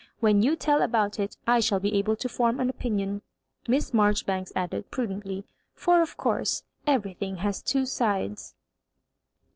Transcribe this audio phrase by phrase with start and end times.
[0.19, 3.21] When you tell about it, I shall be able to form an opinion,"
[3.67, 5.43] Miss Marjori banks added, prudently;
[5.75, 8.55] "for of course eveiy thing has two sides."